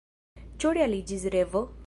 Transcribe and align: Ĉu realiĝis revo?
Ĉu 0.63 0.71
realiĝis 0.79 1.29
revo? 1.37 1.65